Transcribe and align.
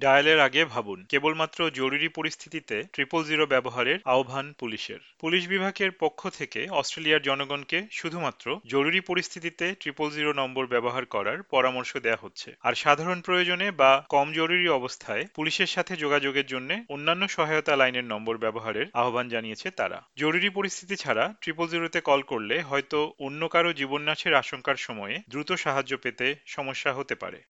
ডায়ালের 0.00 0.38
আগে 0.40 0.62
ভাবুন, 0.64 0.98
কেবলমাত্র 1.08 1.58
জরুরি 1.70 2.08
পরিস্থিতিতে 2.08 2.76
ট্রিপল 2.92 3.22
জিরো 3.24 3.44
ব্যবহারের 3.46 3.98
আহ্বান 4.04 4.46
পুলিশের। 4.52 5.00
পুলিশ 5.20 5.42
বিভাগের 5.46 5.90
পক্ষ 6.02 6.20
থেকে 6.38 6.60
অস্ট্রেলিয়ার 6.70 7.26
জনগণকে 7.28 7.78
শুধুমাত্র 7.90 8.46
জরুরি 8.66 9.00
পরিস্থিতিতে 9.00 9.66
ট্রিপল 9.80 10.08
জিরো 10.10 10.30
নম্বর 10.32 10.64
ব্যবহার 10.66 11.04
করার 11.04 11.38
পরামর্শ 11.50 11.90
দেওয়া 11.96 12.22
হচ্ছে। 12.24 12.48
আর 12.60 12.74
সাধারণ 12.74 13.18
প্রয়োজনে 13.20 13.66
বা 13.70 13.90
কম 14.08 14.26
জরুরি 14.32 14.66
অবস্থায় 14.70 15.24
পুলিশের 15.34 15.66
সাথে 15.66 15.92
যোগাযোগের 15.96 16.46
জন্য 16.46 16.70
অন্যান্য 16.88 17.22
সহায়তা 17.28 17.74
লাইনের 17.76 18.06
নম্বর 18.12 18.34
ব্যবহারের 18.38 18.86
আহ্বান 18.94 19.26
জানিয়েছে 19.28 19.68
তারা। 19.70 19.98
জরুরি 20.16 20.48
পরিস্থিতি 20.50 20.94
ছাড়া 20.96 21.24
ট্রিপল 21.42 21.66
জিরোতে 21.68 21.98
কল 22.00 22.20
করলে 22.22 22.56
হয়তো 22.60 22.98
অন্য 23.18 23.42
কারও 23.48 23.70
জীবননাশের 23.72 24.34
আশঙ্কার 24.34 24.76
সময়ে 24.76 25.16
দ্রুত 25.28 25.50
সাহায্য 25.64 25.92
পেতে 25.96 26.26
সমস্যা 26.46 26.90
হতে 26.92 27.14
পারে। 27.14 27.40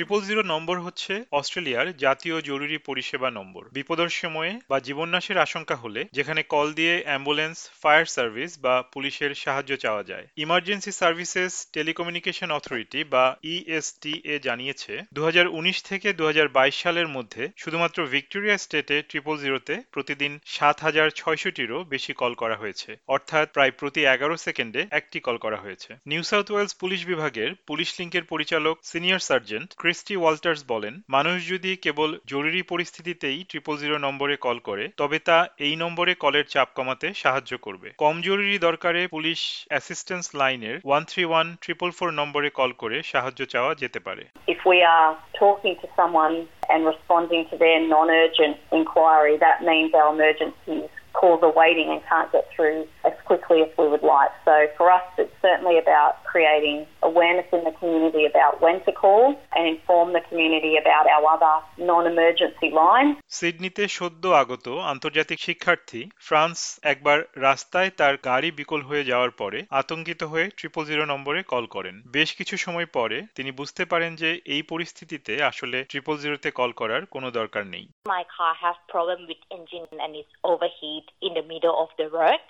ট্রিপল 0.00 0.22
জিরো 0.28 0.42
নম্বর 0.52 0.76
হচ্ছে 0.80 1.12
অস্ট্রেলিয়ার 1.32 1.88
জাতীয় 1.96 2.36
জরুরি 2.40 2.78
পরিষেবা 2.88 3.28
নম্বর 3.30 3.62
বিপদের 3.72 4.10
সময়ে 4.20 4.52
বা 4.70 4.78
জীবননাশের 4.80 5.38
আশঙ্কা 5.38 5.76
হলে 5.76 6.00
যেখানে 6.12 6.40
কল 6.54 6.68
দিয়ে 6.72 6.94
অ্যাম্বুলেন্স 7.04 7.58
ফায়ার 7.82 8.06
সার্ভিস 8.16 8.50
বা 8.58 8.74
পুলিশের 8.92 9.32
সাহায্য 9.34 9.72
চাওয়া 9.76 10.02
যায়। 10.02 10.26
ইমার্জেন্সি 10.36 10.92
সার্ভিসেস 11.00 11.52
টেলিকমিউনিকেশন 11.72 12.48
অথরিটি 12.50 13.00
বা 13.04 13.24
ইএসটি 13.44 14.14
এ 14.24 14.36
জানিয়েছে 14.38 14.94
দু 15.12 15.20
হাজার 15.24 15.46
উনিশ 15.58 15.78
থেকে 15.82 16.08
দু 16.12 16.24
হাজার 16.26 16.48
বাইশ 16.48 16.76
সালের 16.82 17.08
মধ্যে 17.08 17.42
শুধুমাত্র 17.56 17.98
ভিক্টোরিয়া 18.06 18.56
স্টেটে 18.58 18.96
ট্রিপল 19.02 19.36
জিরোতে 19.44 19.74
প্রতিদিন 19.92 20.32
সাত 20.56 20.76
হাজার 20.80 21.08
ছয়শটিরও 21.10 21.78
বেশি 21.84 22.12
কল 22.12 22.32
করা 22.34 22.56
হয়েছে। 22.56 22.90
অর্থাৎ 23.08 23.46
প্রায় 23.54 23.72
প্রতি 23.80 24.00
এগারো 24.14 24.34
সেকেন্ডে 24.36 24.80
একটি 24.90 25.18
কল 25.20 25.36
করা 25.36 25.58
হয়েছে। 25.64 25.90
নিউ 26.06 26.22
সাউথ 26.22 26.46
ওয়েলস 26.50 26.72
পুলিশ 26.82 27.00
বিভাগের 27.10 27.50
পুলিশ 27.68 27.88
লিঙ্কের 27.98 28.24
পরিচালক 28.32 28.74
সিনিয়র 28.90 29.22
সার্জেন্ট 29.30 29.68
ক্রিস্টি 29.90 30.16
ওয়াল্টার্স 30.16 30.62
বলেন 30.68 30.94
মানুষ 31.16 31.36
যদি 31.52 31.70
কেবল 31.84 32.10
জরুরি 32.32 32.62
পরিস্থিতিতেই 32.72 33.38
ট্রিপল 33.48 33.74
জিরো 33.82 33.96
নম্বরে 34.06 34.36
কল 34.46 34.58
করে 34.68 34.84
তবে 35.00 35.18
তা 35.28 35.38
এই 35.66 35.74
নম্বরে 35.82 36.12
কলের 36.14 36.46
চাপ 36.52 36.68
কমাতে 36.74 37.06
সাহায্য 37.22 37.52
করবে। 37.58 37.88
কম 37.98 38.16
জরুরি 38.28 38.56
দরকারে 38.58 39.00
পুলিশ 39.14 39.40
অ্যাসিস্ট্যান্স 39.68 40.26
লাইনের 40.40 40.76
one 40.84 41.02
three 41.10 41.22
one 41.24 41.46
triple 41.62 41.90
four 41.98 42.10
নম্বরে 42.20 42.48
কল 42.58 42.70
করে 42.82 42.96
সাহায্য 43.12 43.40
চাওয়া 43.46 43.72
যেতে 43.82 44.00
পারে। 44.06 44.24
If 44.54 44.60
we 44.70 44.78
are 44.94 45.10
talking 45.42 45.74
to 45.82 45.86
someone 45.98 46.36
and 46.72 46.80
responding 46.92 47.42
to 47.50 47.54
their 47.62 47.80
non-urgent 47.94 48.56
inquiry, 48.78 49.34
that 49.46 49.58
means 49.68 49.90
our 50.00 50.10
emergencies 50.16 50.90
calls 51.18 51.42
are 51.48 51.56
waiting 51.62 51.88
and 51.92 52.00
can't 52.10 52.30
get 52.36 52.44
through 52.54 52.78
as 53.04 53.16
quickly 53.24 53.58
as 53.62 53.70
we 53.78 53.86
would 53.88 54.02
like. 54.04 54.32
So 54.44 54.54
for 54.76 54.86
us, 54.90 55.06
it's 55.18 55.36
certainly 55.42 55.76
about 55.78 56.12
creating 56.24 56.78
awareness 57.02 57.48
in 57.52 57.62
the 57.64 57.72
community 57.72 58.24
about 58.26 58.60
when 58.60 58.76
to 58.86 58.92
call 58.94 59.24
and 59.56 59.62
inform 59.66 60.12
the 60.12 60.22
community 60.28 60.76
about 60.76 61.06
our 61.06 61.26
other 61.36 61.56
non-emergency 61.90 62.68
lines. 62.82 63.14
সিডনিতে 63.38 63.84
সদ্য 63.98 64.24
আগত 64.42 64.66
আন্তর্জাতিক 64.92 65.38
শিক্ষার্থী 65.46 66.00
France 66.28 66.58
একবার 66.92 67.18
রাস্তায় 67.46 67.90
তার 68.00 68.14
গাড়ি 68.28 68.48
বিকল 68.60 68.80
হয়ে 68.88 69.04
যাওয়ার 69.10 69.32
পরে 69.40 69.58
আতঙ্কিত 69.80 70.22
হয়ে 70.32 70.46
ট্রিপল 70.58 70.82
জিরো 70.90 71.04
নম্বরে 71.12 71.40
কল 71.52 71.64
করেন 71.76 71.94
বেশ 72.16 72.30
কিছু 72.38 72.54
সময় 72.64 72.88
পরে 72.96 73.18
তিনি 73.36 73.50
বুঝতে 73.60 73.82
পারেন 73.92 74.10
যে 74.22 74.30
এই 74.54 74.62
পরিস্থিতিতে 74.72 75.32
আসলে 75.50 75.78
ট্রিপল 75.90 76.16
জিরোতে 76.24 76.48
কল 76.50 76.70
করার 76.80 77.02
কোনো 77.14 77.28
দরকার 77.38 77.64
নেই 77.74 77.84
My 78.16 78.22
car 78.36 78.54
has 78.64 78.76
problem 78.94 79.20
with 79.30 79.42
engine 79.50 79.86
and 80.04 80.12
it's 80.20 80.34
overheat 80.44 81.06
in 81.26 81.32
the 81.38 81.44
middle 81.52 81.76
of 81.84 81.90
the 82.00 82.08
road. 82.10 82.42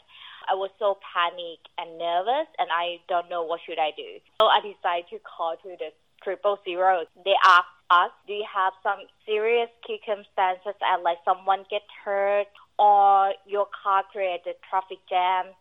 I 0.50 0.54
was 0.54 0.70
so 0.78 0.98
panicked 0.98 1.70
and 1.78 1.96
nervous 1.96 2.50
and 2.58 2.68
I 2.74 2.98
don't 3.08 3.30
know 3.30 3.44
what 3.44 3.60
should 3.64 3.78
I 3.78 3.94
do. 3.96 4.18
So 4.42 4.50
I 4.50 4.58
decided 4.58 5.06
to 5.10 5.18
call 5.22 5.54
to 5.62 5.70
the 5.78 5.94
triple 6.24 6.58
zero. 6.64 7.05
They 7.24 7.38
asked 7.46 7.78
us, 7.90 8.11
do 8.27 8.34
you 8.34 8.44
have 8.52 8.72
some 8.83 9.06
serious 9.24 9.70
circumstances 9.86 10.74
and 10.83 11.02
like 11.02 11.18
someone 11.24 11.64
get 11.70 11.83
hurt 12.05 12.50
or 12.78 13.33
your 13.46 13.66
car 13.70 14.02
created 14.10 14.56
traffic 14.68 14.98
jam? 15.08 15.55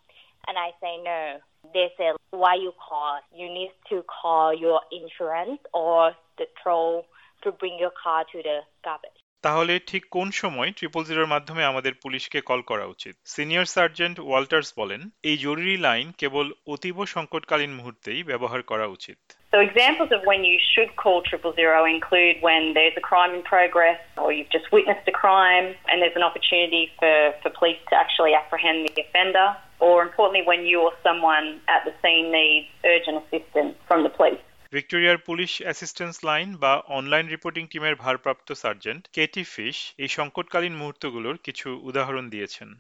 And 0.48 0.58
I 0.58 0.74
say 0.82 0.98
no. 1.04 1.38
They 1.74 1.92
say, 1.98 2.12
why 2.32 2.56
you 2.56 2.74
call? 2.82 3.20
You 3.36 3.48
need 3.48 3.72
to 3.90 4.04
call 4.10 4.58
your 4.58 4.82
insurance 4.92 5.60
or 5.74 6.14
the 6.40 6.46
toll 6.64 7.06
to 7.44 7.52
bring 7.52 7.78
your 7.80 7.92
car 7.92 8.26
to 8.32 8.38
the 8.42 8.60
garbage. 8.84 9.12
তাহলে 9.44 9.74
ঠিক 9.90 10.04
কোন 10.16 10.28
সময় 10.42 10.70
triple 10.78 11.04
জিরোর 11.10 11.32
মাধ্যমে 11.34 11.64
আমাদের 11.72 11.94
পুলিশকে 12.04 12.40
call 12.50 12.62
করা 12.72 12.86
উচিত 12.94 13.16
সিনিয়র 13.36 13.66
সার্জেন্ট 13.76 14.18
ওয়াল্টার্স 14.28 14.70
বলেন 14.80 15.02
এই 15.30 15.38
জরুরি 15.46 15.76
লাইন 15.88 16.08
কেবল 16.22 16.46
অতীব 16.74 16.98
সংকটকালীন 17.16 17.72
মুহূর্তেই 17.80 18.22
ব্যবহার 18.30 18.62
করা 18.72 18.88
উচিত 18.98 19.20
So 19.54 19.58
examples 19.70 20.12
of 20.16 20.22
when 20.32 20.42
you 20.50 20.58
should 20.72 20.92
call 21.02 21.18
triple 21.30 21.54
zero 21.62 21.80
include 21.98 22.36
when 22.48 22.62
there's 22.76 22.98
a 23.02 23.06
crime 23.10 23.32
in 23.38 23.42
progress 23.56 24.00
or 24.22 24.28
you've 24.36 24.54
just 24.58 24.68
witnessed 24.78 25.08
a 25.14 25.16
crime 25.24 25.68
and 25.90 25.96
there's 26.02 26.18
an 26.22 26.26
opportunity 26.30 26.84
for, 27.00 27.16
for 27.42 27.50
police 27.60 27.82
to 27.90 27.96
actually 28.04 28.34
apprehend 28.42 28.78
the 28.88 28.94
offender 29.06 29.48
or 29.88 29.96
importantly 30.08 30.44
when 30.52 30.62
you 30.70 30.78
or 30.88 30.94
someone 31.08 31.46
at 31.76 31.82
the 31.88 31.94
scene 32.02 32.28
needs 32.40 32.68
urgent 32.94 33.18
assistance 33.24 33.76
from 33.88 34.00
the 34.06 34.12
police. 34.18 34.46
ভিক্টোরিয়ার 34.73 35.19
police 35.29 35.53
assistance 35.65 36.17
line 36.29 36.49
বা 36.63 36.73
online 36.99 37.27
reporting 37.35 37.65
টিমের 37.73 37.95
ভারপ্রাপ্ত 38.05 38.49
sergeant 38.63 39.03
Katie 39.17 39.43
fish 39.55 39.77
এই 40.05 40.11
সংকটকালীন 40.19 40.75
মুহূর্তগুলোর 40.81 41.37
কিছু 41.47 41.69
উদাহরণ 41.89 42.25
দিয়েছেন 42.35 42.71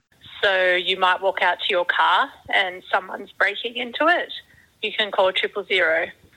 So 0.42 0.52
you 0.88 0.96
might 1.06 1.20
walk 1.26 1.40
out 1.48 1.58
to 1.64 1.68
your 1.76 1.86
car 1.98 2.20
and 2.60 2.74
someone's 2.92 3.32
breaking 3.42 3.74
into 3.84 4.04
it. 4.20 4.30
You 4.82 4.92
can 4.98 5.08
call 5.16 5.28
triple 5.40 5.64
zero. 5.74 5.96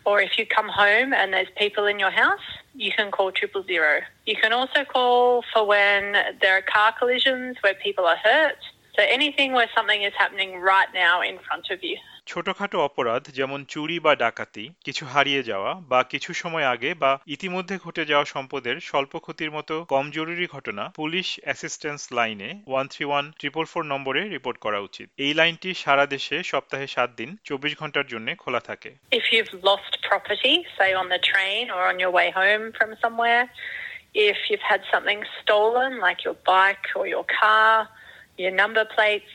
Or 0.10 0.16
if 0.28 0.34
you 0.38 0.46
come 0.58 0.70
home 0.84 1.10
and 1.20 1.28
there's 1.34 1.52
people 1.64 1.86
in 1.92 1.98
your 2.00 2.14
house, 2.24 2.48
you 2.84 2.92
can 2.98 3.08
call 3.12 3.28
triple 3.40 3.64
zero. 3.74 3.94
You 4.26 4.38
can 4.44 4.54
also 4.60 4.80
call 4.86 5.44
for 5.52 5.62
when 5.66 6.02
there 6.42 6.54
are 6.58 6.62
car 6.62 6.92
collisions 7.00 7.54
where 7.64 7.76
people 7.86 8.06
are 8.06 8.22
hurt. 8.30 8.62
So 8.96 9.00
anything 9.04 9.50
where 9.58 9.70
something 9.76 10.02
is 10.10 10.14
happening 10.18 10.52
right 10.62 10.92
now 10.94 11.16
in 11.22 11.36
front 11.48 11.66
of 11.74 11.80
you. 11.84 11.98
ছোটখাটো 12.27 12.79
অপরাধ 12.85 13.23
যেমন 13.29 13.65
চুরি 13.65 13.99
বা 14.01 14.13
ডাকাতি 14.15 14.65
কিছু 14.85 15.07
হারিয়ে 15.07 15.43
যাওয়া 15.43 15.73
বা 15.75 16.03
কিছু 16.03 16.31
সময় 16.33 16.65
আগে 16.65 16.95
বা 16.95 17.19
ইতিমধ্যে 17.27 17.77
ঘটে 17.85 18.05
যাওয়া 18.05 18.25
সম্পদের 18.25 18.77
স্বল্প 18.81 19.19
ক্ষতির 19.19 19.51
মতো 19.51 19.85
কম 19.85 20.11
জরুরি 20.11 20.47
ঘটনা 20.47 20.85
পুলিশ 20.97 21.41
অ্যাসিস্ট্যান্স 21.43 22.03
লাইনে 22.13 22.51
one 22.67 22.87
three 22.87 23.05
one 23.05 23.33
triple 23.39 23.65
four 23.65 23.85
নম্বরে 23.85 24.29
রিপোর্ট 24.29 24.59
করা 24.59 24.79
উচিত। 24.79 25.09
এই 25.17 25.35
লাইনটি 25.35 25.75
সারা 25.75 26.07
দেশে 26.07 26.43
সপ্তাহে 26.43 26.87
সাত 26.87 27.11
দিন 27.17 27.37
চব্বিশ 27.45 27.73
ঘণ্টার 27.79 28.07
জন্য 28.07 28.29
খোলা 28.39 28.61
থাকে। 28.61 28.91
If 29.21 29.25
you've 29.33 29.55
lost 29.69 29.93
property, 30.11 30.55
say 30.79 30.91
on 31.03 31.09
the 31.15 31.23
train 31.31 31.63
or 31.75 31.81
on 31.91 31.97
your 32.03 32.13
way 32.19 32.29
home 32.41 32.65
from 32.79 32.91
somewhere, 33.05 33.45
if 34.31 34.39
you've 34.49 34.67
had 34.73 34.83
something 34.93 35.21
stolen, 35.39 35.91
like 36.07 36.21
your 36.27 36.37
bike 36.53 36.87
or 36.99 37.05
your 37.15 37.27
car, 37.41 37.73
your 38.43 38.55
number 38.63 38.85
plates, 38.97 39.35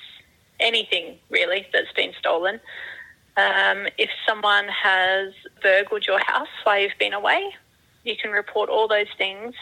anything 0.60 1.18
really 1.30 1.68
that's 1.74 1.92
been 1.94 2.14
stolen. 2.20 2.60
Um, 3.36 3.88
if 3.98 4.10
someone 4.28 4.68
has 4.68 5.34
burgled 5.62 6.06
your 6.08 6.20
house 6.20 6.48
while 6.64 6.80
you've 6.80 6.98
been 7.00 7.14
away, 7.14 7.54
you 8.04 8.16
can 8.16 8.32
report 8.32 8.70
all 8.70 8.88
those 8.88 9.08
things 9.18 9.54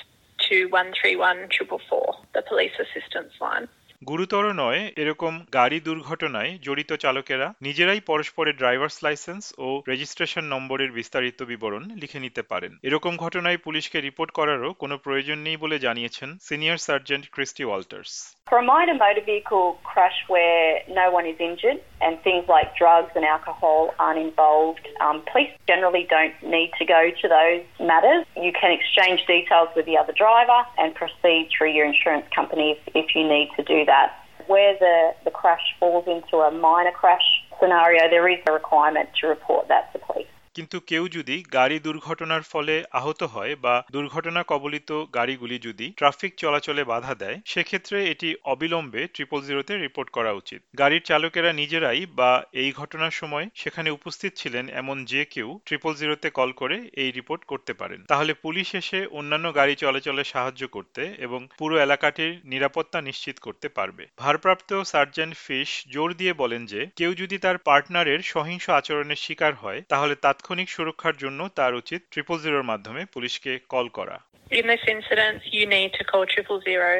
to 0.50 0.66
131 0.68 1.50
444, 1.58 2.16
the 2.34 2.42
police 2.42 2.72
assistance 2.80 3.34
line. 3.42 3.68
গুরুতর 4.10 4.46
নয়, 4.64 4.82
এরকম 5.02 5.34
গাড়ি 5.54 5.78
দুর্ঘটনায় 5.88 6.52
জড়িত 6.66 6.92
চালকেরা 7.04 7.48
নিজেরাই 7.68 8.02
পরস্পরের 8.10 8.58
drivers 8.62 8.98
licence 9.06 9.44
ও 9.66 9.68
registration 9.92 10.46
নম্বরের 10.54 10.92
বিস্তারিত 10.92 11.40
বিবরণ 11.52 11.84
লিখে 12.02 12.20
নিতে 12.26 12.42
পারেন। 12.52 12.72
এরকম 12.88 13.14
ঘটনায় 13.24 13.60
পুলিশকে 13.66 13.98
রিপোর্ট 14.02 14.32
করারও 14.32 14.70
কোনো 14.82 14.96
প্রয়োজন 15.06 15.38
নেই 15.48 15.58
বলে 15.64 15.78
জানিয়েছেন 15.86 16.30
senior 16.48 16.80
sergeant 16.88 17.26
Christie 17.36 17.64
Walters. 17.66 18.12
For 18.52 18.60
a 18.64 18.68
minor 18.74 18.98
motor 19.04 19.24
vehicle 19.32 19.68
crash 19.90 20.18
where 20.34 20.68
no 21.00 21.06
one 21.18 21.26
is 21.32 21.40
injured 21.50 21.80
and 22.06 22.22
things 22.22 22.48
like 22.48 22.78
drugs 22.78 23.12
and 23.16 23.26
alcohol 23.26 23.94
aren't 23.98 24.20
involved, 24.20 24.88
um, 25.02 25.24
police 25.32 25.50
generally 25.68 26.06
don't 26.08 26.34
need 26.44 26.72
to 26.78 26.86
go 26.86 27.10
to 27.22 27.28
those 27.28 27.64
matters. 27.80 28.26
You 28.38 28.54
can 28.54 28.72
exchange 28.72 29.26
details 29.26 29.70
with 29.76 29.86
the 29.88 29.98
other 29.98 30.14
driver 30.14 30.62
and 30.78 30.94
proceed 30.94 31.50
through 31.58 31.72
your 31.72 31.86
insurance 31.86 32.28
company 32.34 32.78
if, 32.78 32.96
if 32.96 33.16
you 33.16 33.28
need 33.28 33.50
to 33.58 33.64
do 33.64 33.86
that. 33.86 34.14
Where 34.46 34.78
the, 34.78 35.16
the 35.24 35.32
crash 35.32 35.64
falls 35.80 36.06
into 36.08 36.38
a 36.38 36.52
minor 36.52 36.92
crash 36.92 37.26
scenario, 37.60 38.08
there 38.10 38.30
is 38.30 38.38
a 38.48 38.52
requirement 38.52 39.10
to 39.22 39.28
report 39.28 39.68
that 39.70 39.92
to 39.94 40.00
police. 40.00 40.28
কিন্তু 40.56 40.80
কেউ 40.80 41.08
যদি 41.08 41.44
গাড়ি 41.54 41.80
দুর্ঘটনার 41.80 42.42
ফলে 42.42 42.84
আহত 42.92 43.24
হয় 43.24 43.56
বা 43.56 43.84
দুর্ঘটনা 43.92 44.44
কবলিত 44.44 45.06
গাড়িগুলি 45.14 45.60
যদি 45.60 45.92
ট্রাফিক 45.92 46.36
চলাচলে 46.38 46.84
বাধা 46.84 47.16
দেয়, 47.16 47.42
সেক্ষেত্রে 47.46 48.10
এটি 48.10 48.36
অবিলম্বে 48.44 49.08
ট্রিপল 49.08 49.42
জিরোতে 49.42 49.78
রিপোর্ট 49.78 50.10
করা 50.10 50.32
উচিত। 50.32 50.62
গাড়ির 50.78 51.02
চালকেরা 51.02 51.54
নিজেরাই 51.54 52.06
বা 52.06 52.44
এই 52.54 52.72
ঘটনার 52.72 53.12
সময় 53.12 53.50
সেখানে 53.56 53.90
উপস্থিত 53.90 54.32
ছিলেন 54.36 54.70
এমন 54.70 55.06
যে 55.06 55.26
কেউ 55.26 55.60
ট্রিপল 55.66 55.94
জিরোতে 55.94 56.30
কল 56.30 56.52
করে 56.52 56.90
এই 56.94 57.12
রিপোর্ট 57.12 57.46
করতে 57.46 57.74
পারেন। 57.74 58.04
তাহলে 58.06 58.34
পুলিশ 58.34 58.76
এসে 58.76 59.06
অন্যান্য 59.12 59.54
গাড়ি 59.54 59.76
চলাচলে 59.76 60.24
সাহায্য 60.24 60.68
করতে 60.68 61.02
এবং 61.18 61.48
পুরো 61.58 61.78
এলাকাটির 61.78 62.42
নিরাপত্তা 62.44 63.02
নিশ্চিত 63.02 63.38
করতে 63.40 63.70
পারবে। 63.70 64.08
ভারপ্রাপ্ত 64.18 64.70
সার্জেন্ট 64.84 65.34
ফিশ 65.36 65.88
জোর 65.88 66.14
দিয়ে 66.14 66.34
বলেন 66.34 66.66
যে, 66.66 66.82
কেউ 66.96 67.14
যদি 67.14 67.38
তার 67.38 67.58
পার্টনারের 67.58 68.20
সহিংস 68.22 68.70
আচরণের 68.70 69.16
শিকার 69.16 69.54
হয়, 69.54 69.82
তাহলে 69.90 70.16
তাৎক্ষণিক 70.16 70.44
সুরক্ষার 70.69 71.17
জন্য 71.17 71.41
তার 71.49 71.73
উচিত 71.75 72.01
ট্রিপল 72.11 72.37
জিরোর 72.39 72.63
মাধ্যমে 72.63 73.03
পুলিশকে 73.05 73.53
কল 73.69 73.89
করা 73.89 74.19
In 74.59 74.67
this 74.67 74.85
incident, 74.97 75.39
you 75.57 75.65
need 75.77 75.91
to 75.99 76.03
call 76.11 76.25
triple 76.35 76.61
zero. 76.71 76.93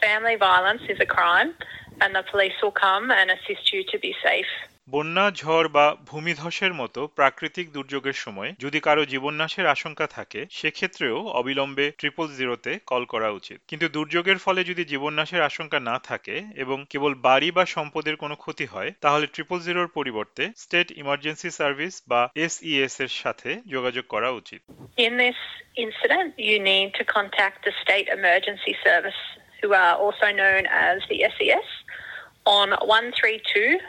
Family 0.00 0.36
violence 0.48 0.84
is 0.92 0.98
a 1.00 1.08
crime, 1.16 1.50
and 2.00 2.10
the 2.18 2.24
police 2.32 2.56
will 2.62 2.76
come 2.86 3.04
and 3.10 3.26
assist 3.36 3.64
you 3.72 3.80
to 3.92 3.96
be 3.98 4.12
safe. 4.28 4.52
বন্যা 4.89 5.31
ঝড় 5.31 5.67
বা 5.67 5.95
ভূমিধসের 6.05 6.73
মতো 6.73 7.07
প্রাকৃতিক 7.07 7.71
দুর্যোগের 7.71 8.13
সময় 8.13 8.53
যদি 8.59 8.79
কারও 8.79 9.05
জীবননাশের 9.05 9.67
আশঙ্কা 9.67 10.07
থাকে 10.07 10.45
সেক্ষেত্রেও 10.51 11.27
অবিলম্বে 11.27 11.91
ট্রিপল 11.91 12.27
জিরোতে 12.27 12.79
কল 12.85 13.05
করা 13.05 13.29
উচিত। 13.29 13.61
কিন্তু 13.67 13.89
দুর্যোগের 13.89 14.37
ফলে 14.37 14.63
যদি 14.63 14.85
জীবননাশের 14.85 15.41
আশঙ্কা 15.41 15.79
না 15.79 15.99
থাকে 15.99 16.43
এবং 16.55 16.85
কেবল 16.89 17.13
বাড়ি 17.15 17.51
বা 17.51 17.65
সম্পদের 17.65 18.15
কোনো 18.15 18.35
ক্ষতি 18.35 18.65
হয় 18.65 18.91
তাহলে 19.01 19.27
ট্রিপল 19.27 19.59
জিরোর 19.59 19.87
পরিবর্তে 19.87 20.49
স্টেট 20.57 20.91
ইমার্জেন্সি 20.91 21.49
সার্ভিস 21.49 22.03
বা 22.07 22.29
এসইএস 22.35 22.99
এর 22.99 23.07
সাথে 23.07 23.61
যোগাযোগ 23.67 24.05
করা 24.09 24.29
উচিত। 24.29 24.61
In 24.97 25.13
who 29.63 29.69
are 29.73 29.95
also 30.05 30.27
known 30.39 30.63
as 30.85 30.97
the 31.09 31.17
SES, 31.35 31.67
on 32.45 32.67
132 32.71 33.79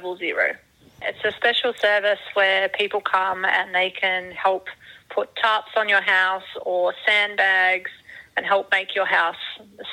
500. 0.00 0.58
It's 1.02 1.24
a 1.24 1.32
special 1.32 1.74
service 1.74 2.20
where 2.34 2.68
people 2.68 3.00
come 3.00 3.44
and 3.44 3.74
they 3.74 3.90
can 3.90 4.30
help 4.32 4.68
put 5.10 5.34
tarps 5.34 5.76
on 5.76 5.88
your 5.88 6.00
house 6.00 6.48
or 6.62 6.94
sandbags 7.06 7.90
and 8.36 8.46
help 8.46 8.70
make 8.70 8.94
your 8.94 9.04
house 9.04 9.36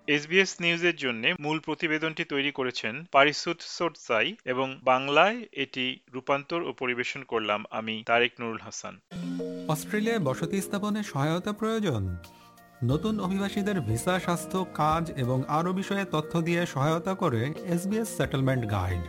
SBS 0.09 0.51
নিউজের 0.61 0.95
জন্য 0.95 1.23
মূল 1.39 1.59
প্রতিবেদনটি 1.59 2.23
তৈরি 2.25 2.51
করেছেন 2.51 3.05
পারিসুত 3.11 3.59
সোটসাই 3.61 4.35
এবং 4.45 4.67
বাংলায় 4.83 5.45
এটি 5.51 5.99
রূপান্তর 6.13 6.63
ও 6.63 6.73
পরিবেশন 6.73 7.23
করলাম 7.23 7.63
আমি 7.69 8.03
তারেক 8.05 8.31
নুরুল 8.39 8.61
হাসান। 8.61 8.93
অস্ট্রেলিয়ায় 9.67 10.19
বসতি 10.19 10.61
স্থাপনে 10.61 11.03
সহায়তা 11.03 11.51
প্রয়োজন? 11.51 12.17
নতুন 12.83 13.19
অভিবাসীদের 13.19 13.81
ভিসা, 13.81 14.19
স্বাস্থ্য, 14.19 14.65
কাজ 14.73 15.11
এবং 15.17 15.43
আরও 15.47 15.73
বিষয়ে 15.73 16.05
তথ্য 16.05 16.41
দিয়ে 16.41 16.65
সহায়তা 16.65 17.13
করে 17.13 17.41
এসবিএস 17.65 18.09
সেটেলমেন্ট 18.17 18.63
গাইড 18.71 19.03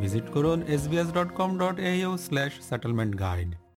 ভিজিট 0.00 0.26
করুন 0.30 0.58
SBS 0.68 1.08
dot 1.12 1.30
com 1.34 1.50
dot 1.58 1.76
slash 2.18 2.52
settlement 2.68 3.12
guide 3.18 3.69